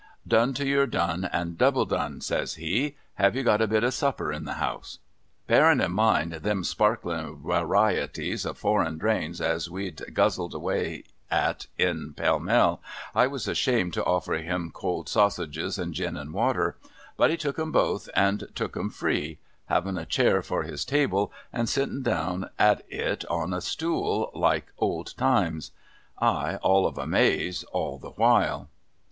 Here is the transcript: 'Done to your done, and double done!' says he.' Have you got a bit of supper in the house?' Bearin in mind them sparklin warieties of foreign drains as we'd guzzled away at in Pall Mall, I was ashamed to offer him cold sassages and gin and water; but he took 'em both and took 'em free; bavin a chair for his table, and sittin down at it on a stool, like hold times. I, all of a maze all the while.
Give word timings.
'Done 0.27 0.55
to 0.55 0.65
your 0.65 0.87
done, 0.87 1.25
and 1.31 1.59
double 1.59 1.85
done!' 1.85 2.21
says 2.21 2.55
he.' 2.55 2.95
Have 3.21 3.35
you 3.35 3.43
got 3.43 3.61
a 3.61 3.67
bit 3.67 3.83
of 3.83 3.93
supper 3.93 4.31
in 4.31 4.45
the 4.45 4.53
house?' 4.55 4.97
Bearin 5.47 5.79
in 5.79 5.91
mind 5.91 6.31
them 6.31 6.63
sparklin 6.63 7.43
warieties 7.43 8.43
of 8.43 8.57
foreign 8.57 8.97
drains 8.97 9.39
as 9.39 9.69
we'd 9.69 10.01
guzzled 10.15 10.55
away 10.55 11.03
at 11.29 11.67
in 11.77 12.13
Pall 12.15 12.39
Mall, 12.39 12.81
I 13.13 13.27
was 13.27 13.47
ashamed 13.47 13.93
to 13.93 14.03
offer 14.03 14.39
him 14.39 14.71
cold 14.73 15.07
sassages 15.07 15.77
and 15.77 15.93
gin 15.93 16.17
and 16.17 16.33
water; 16.33 16.77
but 17.15 17.29
he 17.29 17.37
took 17.37 17.59
'em 17.59 17.71
both 17.71 18.09
and 18.15 18.47
took 18.55 18.75
'em 18.75 18.89
free; 18.89 19.37
bavin 19.69 19.99
a 20.01 20.05
chair 20.07 20.41
for 20.41 20.63
his 20.63 20.83
table, 20.83 21.31
and 21.53 21.69
sittin 21.69 22.01
down 22.01 22.49
at 22.57 22.81
it 22.89 23.23
on 23.27 23.53
a 23.53 23.61
stool, 23.61 24.31
like 24.33 24.73
hold 24.77 25.15
times. 25.15 25.69
I, 26.17 26.55
all 26.63 26.87
of 26.87 26.97
a 26.97 27.05
maze 27.05 27.63
all 27.65 27.99
the 27.99 28.09
while. 28.09 28.67